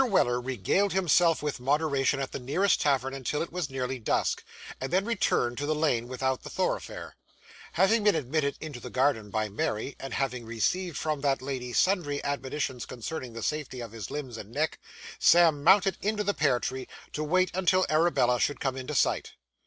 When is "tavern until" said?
2.81-3.43